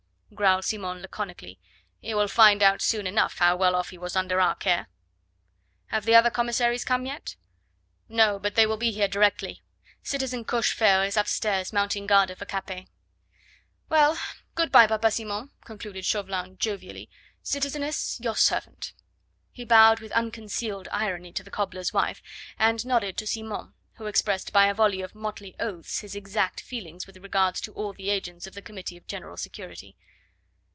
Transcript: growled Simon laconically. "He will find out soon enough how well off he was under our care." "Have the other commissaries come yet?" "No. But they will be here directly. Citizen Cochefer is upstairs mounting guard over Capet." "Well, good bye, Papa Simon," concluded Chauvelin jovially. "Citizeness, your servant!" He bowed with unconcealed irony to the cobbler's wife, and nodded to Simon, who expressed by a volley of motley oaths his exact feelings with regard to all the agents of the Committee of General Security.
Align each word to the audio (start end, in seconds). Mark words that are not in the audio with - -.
growled 0.33 0.63
Simon 0.63 1.01
laconically. 1.01 1.59
"He 1.99 2.13
will 2.13 2.29
find 2.29 2.63
out 2.63 2.81
soon 2.81 3.05
enough 3.05 3.39
how 3.39 3.57
well 3.57 3.75
off 3.75 3.89
he 3.89 3.97
was 3.97 4.15
under 4.15 4.39
our 4.39 4.55
care." 4.55 4.87
"Have 5.87 6.05
the 6.05 6.15
other 6.15 6.29
commissaries 6.31 6.85
come 6.85 7.05
yet?" 7.05 7.35
"No. 8.07 8.39
But 8.39 8.55
they 8.55 8.65
will 8.65 8.77
be 8.77 8.91
here 8.91 9.09
directly. 9.09 9.61
Citizen 10.03 10.45
Cochefer 10.45 11.05
is 11.05 11.17
upstairs 11.17 11.73
mounting 11.73 12.07
guard 12.07 12.31
over 12.31 12.45
Capet." 12.45 12.87
"Well, 13.89 14.17
good 14.55 14.71
bye, 14.71 14.87
Papa 14.87 15.11
Simon," 15.11 15.51
concluded 15.65 16.05
Chauvelin 16.05 16.57
jovially. 16.57 17.09
"Citizeness, 17.43 18.17
your 18.21 18.37
servant!" 18.37 18.93
He 19.51 19.65
bowed 19.65 19.99
with 19.99 20.13
unconcealed 20.13 20.87
irony 20.93 21.33
to 21.33 21.43
the 21.43 21.51
cobbler's 21.51 21.91
wife, 21.93 22.21
and 22.57 22.83
nodded 22.85 23.17
to 23.17 23.27
Simon, 23.27 23.73
who 23.95 24.05
expressed 24.07 24.53
by 24.53 24.67
a 24.67 24.73
volley 24.73 25.01
of 25.01 25.13
motley 25.13 25.57
oaths 25.59 25.99
his 25.99 26.15
exact 26.15 26.61
feelings 26.61 27.05
with 27.05 27.17
regard 27.17 27.53
to 27.55 27.73
all 27.73 27.91
the 27.91 28.09
agents 28.09 28.47
of 28.47 28.53
the 28.53 28.61
Committee 28.61 28.95
of 28.95 29.05
General 29.07 29.35
Security. 29.35 29.97